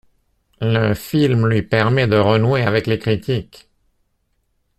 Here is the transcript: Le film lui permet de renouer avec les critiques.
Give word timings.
Le 0.61 0.95
film 0.95 1.45
lui 1.47 1.61
permet 1.61 2.07
de 2.07 2.15
renouer 2.17 2.63
avec 2.63 2.87
les 2.87 2.97
critiques. 2.97 3.69